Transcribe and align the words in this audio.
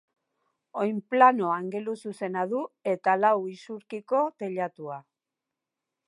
Oinplano 0.83 1.49
angeluzuzena 1.55 2.45
du, 2.53 2.61
eta 2.93 3.15
lau 3.25 3.33
isurkiko 3.51 4.23
teilatua. 4.45 4.97